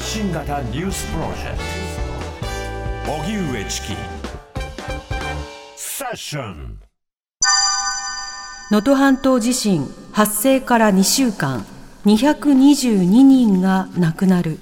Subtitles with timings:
[0.00, 1.58] 発信型ニュースプロジェク
[3.04, 3.12] ト。
[3.12, 3.88] 荻上チキ。
[5.76, 6.78] セッション。
[8.70, 11.66] 能登半島地震発生から2週間。
[12.06, 14.58] 222人が亡くなる。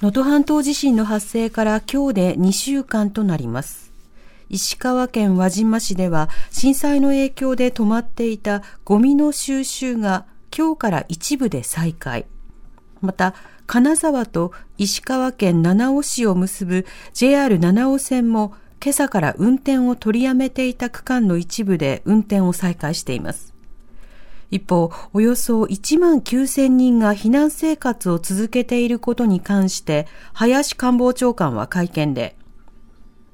[0.00, 3.92] 能登半島地震の発生から今日で2週間となります。
[4.48, 10.24] 石川県輪島市では震災の影響で止まっていたゴミの収集が
[10.56, 12.24] 今日から一部で再開。
[13.02, 13.34] また、
[13.66, 23.52] 金沢と石川県七尾市を結ぶ JR 七尾線も今朝から運転を取りやめていた区間の一部で運転を再開しています。
[24.50, 32.36] 一方、およそ1万9000人が避難生活を続けていることに関して、林官房長官は会見で、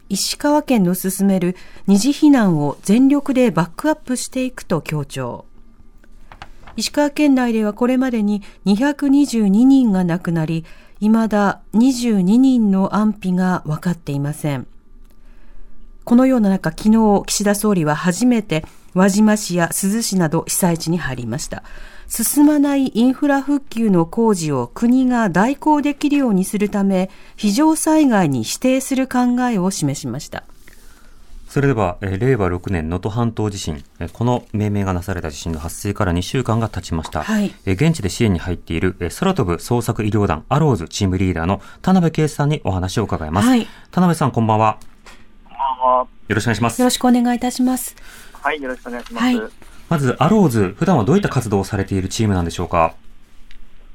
[0.09, 1.57] 石川県の進める
[1.87, 5.45] 二次避難を全力でバックアップしていくと強調。
[6.79, 10.65] 石川県内ではこれまでに222人が亡くなり、
[11.01, 14.69] 未だ22人の安否が分かっていません。
[16.05, 21.65] このような中、昨日、岸田総理は初めて輪島市や珠洲市など被災地に入りました。
[22.07, 30.45] 進まないインフラ復旧の工事を国が代行できるようにするため、非常災害に指定する考えを示しました。
[31.49, 37.23] それでは、えー、令和6年能登半島地震、えー、この命名がなされた地震の発生から2週間が経ちました。
[37.23, 43.49] はい、えー、現地で支援に入っている、えー、空飛ぶ捜索医療団アローズチームリーダーの田辺圭さんにお話を伺います。
[43.49, 44.79] はい、田辺さん、こんばんは。
[45.45, 46.07] こんばんは。
[46.29, 46.81] よろしくお願いします。
[46.83, 47.97] よろしくお願いいたします。
[48.43, 49.25] はい、よろしくお願いします。
[49.25, 49.51] はい
[49.89, 52.93] まず、アローズ、普段はどういった活動をされているチームなんでしょうか？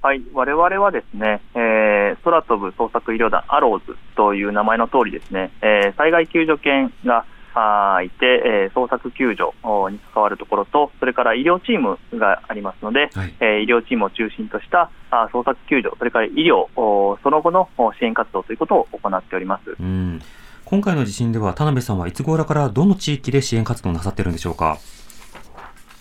[0.02, 9.52] はい、我々はですね、えー、空飛ぶ捜索医療団アローズという名前の通りですね、えー、災害救助犬があいて、えー、捜索救助
[9.92, 17.70] に関わるところと、それから医療チームがありますので、はい、えー、医療チームを中心としたあ捜索救助、それから医療、その後の
[18.00, 19.76] 支援活動ということを行っております。
[19.80, 20.22] うん
[20.66, 24.78] 今回の地震では、田辺さんはいつ頃からどの地域で支援活動をなさっているんでしょうか？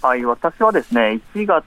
[0.01, 1.65] はい、私はですね、1月、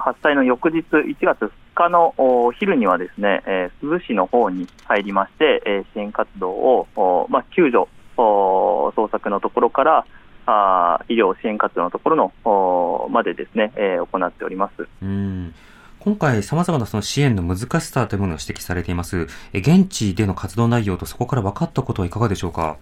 [0.00, 2.14] 発災の翌日、1月2日の
[2.52, 10.06] 昼にはですね、えー、珠洲市の方に入りまして、えー、支援活動を、まあ、救助、捜索のところから、
[10.46, 14.86] あ医療支援活動のところのまでですね、えー、行っております。
[15.02, 15.54] うん
[16.00, 19.26] 今回、さまざまなその支援の難しさというものを指摘されています。
[19.54, 22.76] 現地での活動内容とそこから分かったことはいかがでしょうか？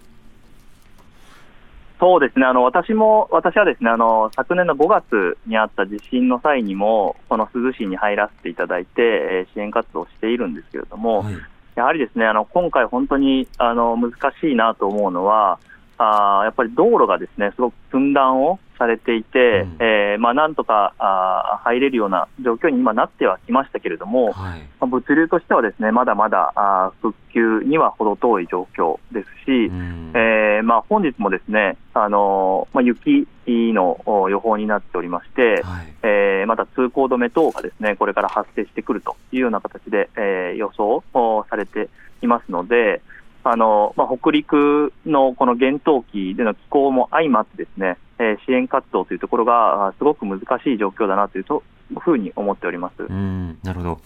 [2.01, 11.35] そうですね、あの私も、私はですねあの昨年の5月にあった地震の際にも、この珠洲市に入らせていただいて、支援活動をしているんですけれども、はい、
[11.75, 15.59] やはりですねあの今回、本当にあの難しいなと思うのは、
[15.97, 33.99] あやっぱり道路がですねすごく寸断をされていて、うん、えー、まあ、なんとかあ入れるような状況に今なってはきましたけれども、はい、まあ、物流としてはですねまだまだあ復旧には程遠い状況ですし、うん、えー、まあ、本日もですね、あのまあ、雪の
[34.29, 41.03] 予報になっておりまして、はい、えー、また通行止め等がですねこれから発生してくるというような形で、えー、予想
[41.49, 41.89] されて
[42.21, 43.01] いますので、
[43.45, 51.61] あのまあ、北陸のこの厳冬期での気候も相まってですね、えー、支援活動というところがすごく難しい状況だなというと
[51.99, 53.99] ふうに思っておりますうんなるほど。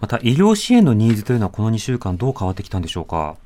[0.00, 3.36] また医療支援のニーズというのはこの2週間どう変わってきたんでしょうか？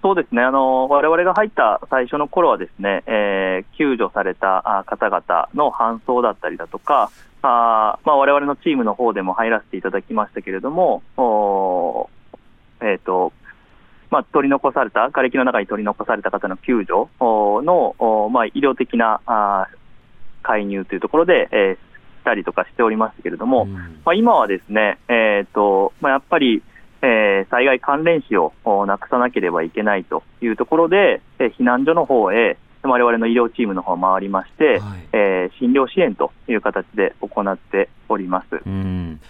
[0.00, 7.10] そうですね、あの我々が入った最初の頃はですね、えー、救助された方々の搬送だったりだとか、
[7.40, 12.10] あまあ、我々のチームの方でも入らせていただきましたけれども、お
[12.82, 13.32] えーと
[14.14, 19.66] まあ、取り残された、瓦礫の中に取り残された方の救助の、まあ、医療的なあ
[20.44, 21.78] 介入というところで、えー、し
[22.24, 26.62] たりとかしておりましたけれども、うん、まあ、今はですね、えーとまあ、やっぱり、
[27.02, 28.52] えー、災害関連死を
[28.86, 38.62] なくさなければいけないというところで、えー、避難所の方へ、我々の医療チームの方回りまして、はい、えー、診療支援という形で行っております。
[38.64, 39.20] うん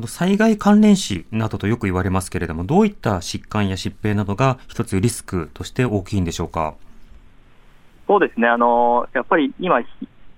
[0.00, 6.72] この災害関連死などとよく言われますけれども、どういった疾患や疾病などが一つリスクとして大きいんでしょうか？
[8.08, 9.82] そうですね、あのやっぱり今、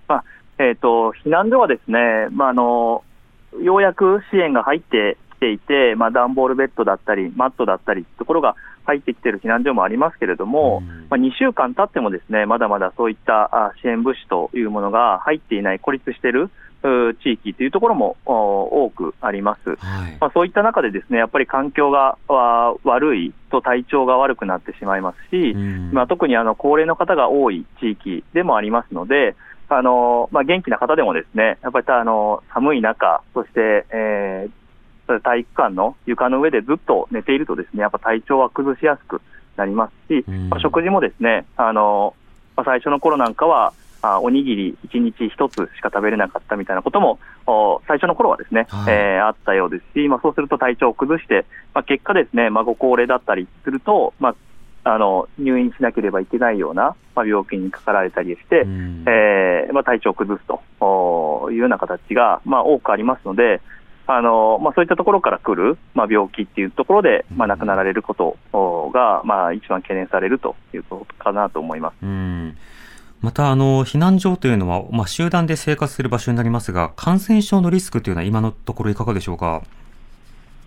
[0.09, 0.25] まあ
[0.59, 3.05] えーと、避難所はですね、まあ、あの
[3.63, 16.51] ようやく支援が入ってきていて、まあ、段ボールベッドだったり、マットだったりところが入ってきている避難所もありますけれども、うん、まあ、2週間経ってもですねまだまだそういった支援物資というものが入っていない、孤立している
[17.23, 22.19] 地域というところも多くあります、はい、まあ、そういった中で、ですねやっぱり環境が
[22.85, 29.37] 悪いと体調が悪くなってしまいますし、うん、まあ、特にあの高齢の方が多い地域でもありますので、
[29.69, 34.63] あのまあ、元気な方でもですねやっぱりあの寒い中、そして、えー
[35.21, 39.21] 体育館の床の上でずっと寝ているとですねやっぱ体調は崩しやすく
[39.57, 42.15] なりますし、まあ、食事もですねあの、
[42.57, 47.19] まあ、最初の頃なんかはあおにぎり1日1つしか食べれなかったみたいなことも、
[47.87, 54.35] 最初の頃はですね、はい、えー、あったようですし、まあ、そうすると体調を崩して、まあ、結果ですね、まあ、ご高齢だったりすると、まあ、
[54.85, 58.65] あの入院しなければいけないような、まあ、病気にかかられたりして、
[59.07, 63.61] えーまあ、体調を崩すというような形が、まあ、多くありますので、
[64.09, 68.37] あのまあ、そういったところから来る、まあ、病気っていうところで、まあ、亡くなられること
[68.93, 71.95] が、まあ、一番懸念されるということかなと思います。
[72.03, 72.57] うん
[73.23, 79.63] また、あの、避難所というのは、まあ、集団で生活する場所になりますが、感染症のリスクというのは今のところいかがでしょうか？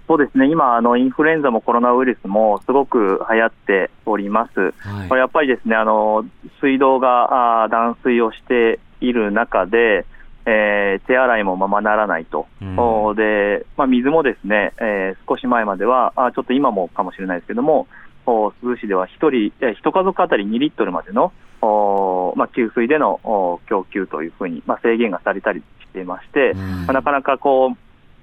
[0.07, 4.74] そうですね、今、あのインフルエンザもコロナウイルスもすごく流行っております。
[4.78, 6.24] はい、これやっぱりですね、あの
[6.62, 10.06] 水道があ断水をしている中で、
[10.46, 17.88] えー、手洗いもままならないと、うん、でまあ、水もですね、えー、少し前までは、あちょっと今もかもしれないですけども、
[18.28, 19.30] 珠洲市では1人、
[19.60, 27.74] 1家族当たり2リットルまでのまあ、給水での供給というふうに、まあ、制限がされたりしていまして、まあ、なかなかこ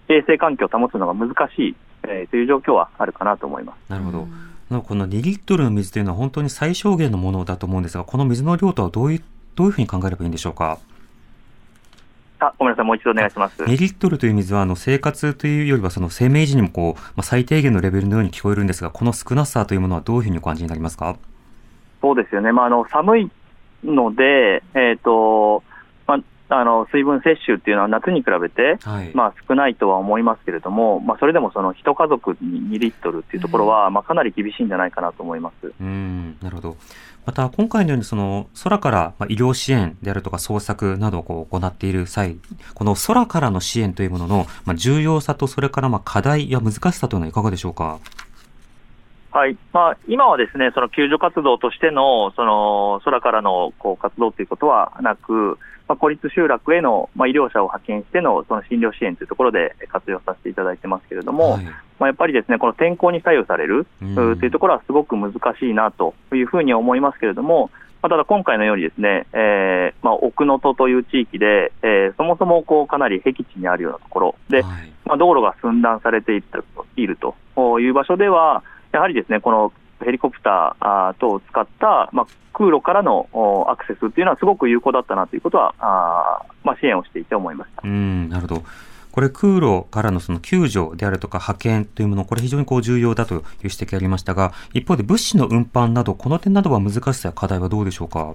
[0.08, 3.90] う衛生環境を保つのが難しい、えー、という状況はあるかなと思います。
[3.90, 4.26] なるほど
[4.80, 9.24] この2リットルの水というのは本当に最小限のものだと思うんですが、この水の量とはどういう
[9.54, 10.78] どういうふうに考えればいいんでしょうか？
[12.38, 13.62] あごめんなさい、もう一度お願いします。
[13.62, 21.16] 2リットルという水は、あの、生活というよりは、その生命維持にもこう、まあ、最低限のレベルのように聞こえるんですが、この少なさというものはどういうふうにお感じになりますか？
[22.02, 22.52] そうですよね。
[22.52, 23.30] まあ、あの、寒い
[23.84, 25.62] ので、えーと
[26.06, 26.16] ま
[26.48, 35.72] あ、あの水分摂取っていうのは夏に比べて、はい、まあ、少ないとは思いますけれども、まあ、それでもその1家族に2リットルっていうところは、まあ、かなり厳しいんじゃないかなと思います。
[35.80, 36.36] うん。
[36.42, 36.76] なるほど。
[37.24, 42.36] また今回のようにその空から医療支援であるとか捜索などをこう行っている際、
[42.74, 48.00] この空からの支援というものの重要さとそれからまあ課題や難しさというのはいかがでしょうか？
[49.32, 49.56] はい。
[49.72, 55.58] まあ、今はですねその救助活動としてのその空からのこう活動ということはなく、
[55.88, 67.70] まあ、孤立集落への、まあ、医療者を派遣してのその診療支援というところで活用させていただいてますけれども、はい、まあ、やっぱりですねこの天候に左右されるというところはすごく難しいなというふうに思いますけれども、
[68.02, 79.72] まあ、ただ今回のようにですね、えーまあ、奥能登という地域で、えー、そもそもこうかなり僻地にあるようなところで、はい、まあ、道路が寸断されているという場所では、やはりですねこの
[80.04, 83.28] ヘリコプター等を使った、まあ、空路からの
[83.68, 88.62] アクセスっていうのはすごく有効だったなということは、あまあ、支援をしていて思いましたうんなるほど。
[89.12, 98.34] これ空路からのその救助であるとか派遣というもの、これ非常にこう重要だという指摘がありましたが、一方で物資の運搬など、この点などは難しさや課題はどうでしょうか？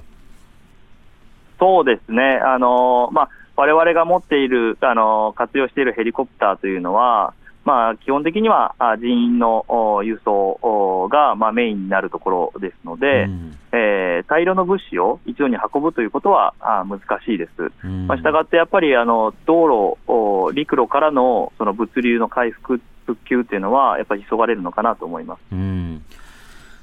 [1.59, 2.39] そうですね。
[2.45, 7.33] あの、まあ、我々が持っている、あの、活用しているヘリコプターというのは、
[7.67, 9.65] まあ、基本的には人員の
[10.01, 17.51] 輸送がまあメインになるところですので、うん、えー、大量の物資を一度に運ぶということはあ難しいです。
[17.83, 25.41] うん、まあ、したがってやっぱりあの道路、陸路からのその物流の回復、復旧というのは、やっぱり急がれるのかなと思います。
[25.51, 26.01] うん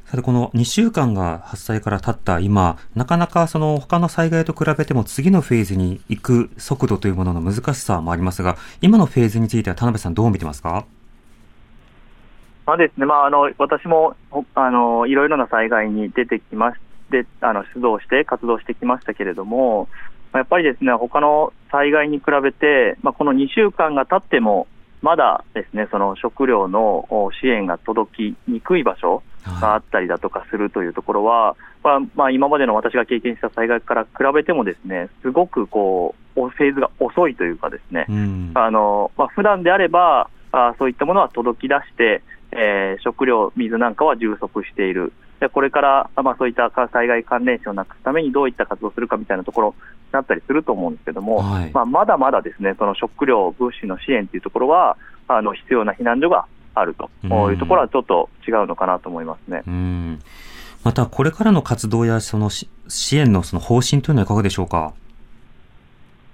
[0.07, 10.85] さて、この2週間が発災から経った今、なかなかその他の災害と比べても次のフェーズに行く速度というものの難しさもありますが、今のフェーズについては田辺さんどう見てますか？
[12.67, 14.17] まあですね、まあ、あの私も
[14.55, 19.89] あのいろいろな災害に出てきましてあの出動して活動してきましたけれども、
[20.33, 24.67] やっぱりですね他の災害に比べて、まあ、この2週間が経っても、
[25.05, 27.07] まだですねその食料の
[27.39, 29.23] 支援が届きにくい場所
[29.61, 45.13] があったりだとかするというところは、はい、まあ、今までの私が経験した災害から比べてもですねすごくこうフェーズが遅いというかですね、うん、あのまあ普段であればあそういったものは届き出して、えー、食料、水なんかは充足している。
[45.41, 49.75] でこれから、まあ、そういった災害関連死をなくすためにどういった活動をするかみたいなところに
[50.13, 54.97] なったりすると思うんですけども、はい、まあ、まだまだですねその食料、物資の支援というところは
[55.29, 57.09] あの必要な避難所があると。
[57.25, 59.63] いうところはちょっと違うのかなと思いますね。
[60.83, 62.69] また、これからの活動やその支
[63.17, 64.93] 援のその方針というのはいかがでしょうか？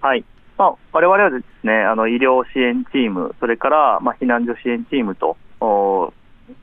[0.01, 0.25] はい、
[0.57, 5.37] まあ、我々はですね、あの医療支援チーム、それから、まあ、避難所支援チームと、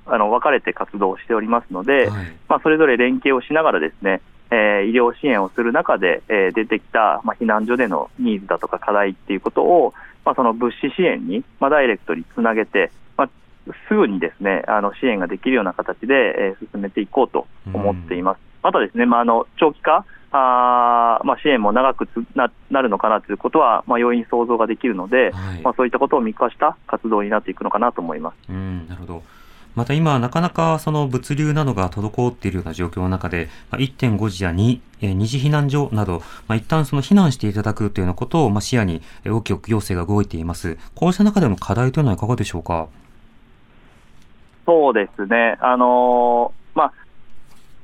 [0.06, 9.94] あの分かれて活動しておりますので、はい、まあ、それぞれ連携をしながらですね、えー、医療支援をする中で、えー、出てきた、まあ、避難所でのニーズだとか課題っていうことを、
[10.26, 13.30] まあ、その物資支援に、まあ、ダイレクトにつなげて、まあ、
[13.88, 18.40] すぐにですねあの支援ができるような形で、えー、進めていこうと思っています。
[18.64, 28.36] またですね、まあ、あの長期化あまあ、支援も長くななるのかなということは、まあ、容易に想像ができるので、はい、まあ、そういったことを見越した活動になっていくのかなと思います。
[28.50, 29.24] うんなるほど
[29.78, 40.80] また今、なかなかその物流などが滞っているような状況の中で、1.5時や 2, 二次避難所など、まあ、一旦その避難していただくというようなことを、まあ、視野に大きく行政が動いています。
[40.96, 42.88] こうした中での課題というのはいかがでしょうか？
[44.66, 45.58] そうですね。
[45.62, 46.94] あのー、まあ、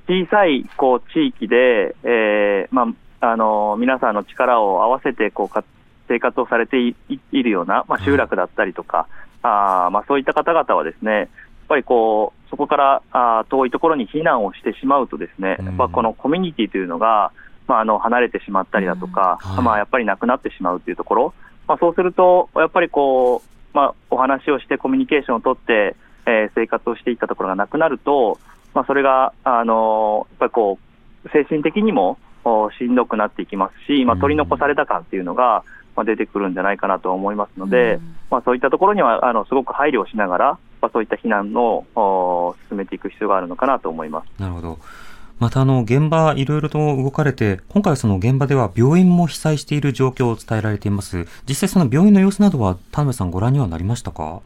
[0.08, 5.64] 小さいこう地域で、えー、まあ、あのー、皆さんの力を合わせてこう
[6.08, 6.96] 生活をされてい
[7.32, 9.08] るような、まあ、集落だったりとか、
[9.44, 17.32] あまあ、そういった方々はですね、っぱりこうそこからあ遠いところに避難をしてしまうと、ですね、やっぱこのコミュニティというのが、
[17.68, 21.34] まあ、あの離れてしまったりだとか、はい、まあ、やっぱりなくなってしまうというところ、
[21.68, 25.96] まあ、そうすると、やっぱりこう、まあ、お話をしてコミュニケーションをとって、
[26.28, 28.40] えー、生活をしていったところがなくなると、
[28.76, 30.78] まあ、それが、あのやっぱりこ
[31.26, 32.18] う精神的にも
[32.78, 35.64] しんどくなっていきますし、まあ、取り残された感っていうのが、
[35.96, 38.00] まあ、出てくるんじゃないかなと思いますので、
[38.30, 44.28] まあ、そういったところにはあのすごく配慮をしながら、まあ、そういった避難を進めていく必要があるのかなと思います。
[44.38, 44.80] なるほど
[45.40, 51.26] またあの現場いろいろと動かれて、今回はその現場では病院も被災している状況を伝えられています。
[51.48, 54.42] 実際その病院の様子などは田辺さんご覧にはなりましたか？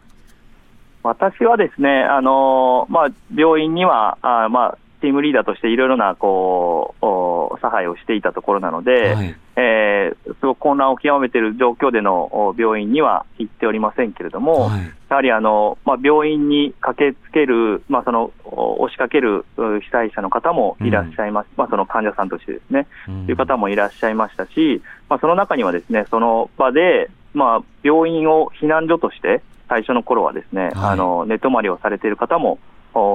[1.03, 32.59] 私はですね、あのまあ、病院には、あまあ、チームリーダーとしていろいろなこう差配をしていたところなので、はい、えー、すごく混乱を極めている状況での病院には行っておりませんけれども、はい、やはりあの、まあ、病院に駆けつける、まあ、その押しかける被災者の方もいらっしゃいます、うん、まあ、その患者さんとしてですね、うん、という方もいらっしゃいましたし、まあ、その中にはですねその場で、まあ、病院を避難所として、最初の頃はですね、はい、あの寝泊まりをされている方も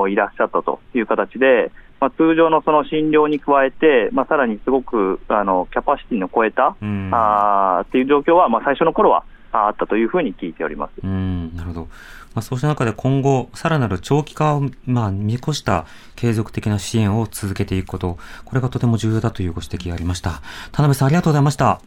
[0.08, 1.70] いらっしゃったという形で、
[2.00, 10.92] まあ、通常のその診療に加えて、まあ、さらにすごくあのキャパシティの超えた、うん、あっていう状況は、まあ、最初の頃はあったというふうに聞いております。
[11.04, 11.88] うんなるほど
[12.34, 15.86] まあ、そうした中で今後、さらなる長期化を、まあ、見越した
[16.16, 20.40] 継続的な支援を続けていくこと、これがとても重要だというご指摘がありました。
[20.72, 21.80] 田辺さん、ありがとうございました。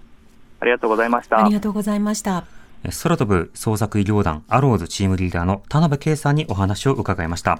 [0.59, 1.43] ありがとうございました。
[1.43, 2.64] ありがとうございました。
[2.91, 7.59] 空飛ぶ創作医療団アローズチームリーダーの田辺圭さんにお話を伺いました。